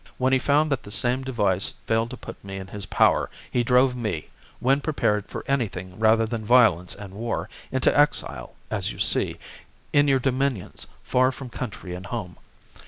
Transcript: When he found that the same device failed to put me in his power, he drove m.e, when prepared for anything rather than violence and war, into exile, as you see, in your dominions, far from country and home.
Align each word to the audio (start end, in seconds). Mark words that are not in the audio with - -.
When 0.17 0.33
he 0.33 0.39
found 0.39 0.71
that 0.71 0.81
the 0.81 0.89
same 0.89 1.21
device 1.21 1.75
failed 1.85 2.09
to 2.09 2.17
put 2.17 2.43
me 2.43 2.57
in 2.57 2.65
his 2.69 2.87
power, 2.87 3.29
he 3.51 3.63
drove 3.63 3.93
m.e, 3.95 4.27
when 4.59 4.81
prepared 4.81 5.27
for 5.29 5.45
anything 5.47 5.99
rather 5.99 6.25
than 6.25 6.43
violence 6.43 6.95
and 6.95 7.13
war, 7.13 7.49
into 7.71 7.95
exile, 7.95 8.55
as 8.71 8.91
you 8.91 8.97
see, 8.97 9.37
in 9.93 10.07
your 10.07 10.17
dominions, 10.19 10.87
far 11.03 11.31
from 11.31 11.49
country 11.49 11.93
and 11.93 12.07
home. 12.07 12.37